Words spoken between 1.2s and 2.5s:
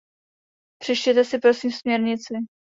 si prosím směrnici.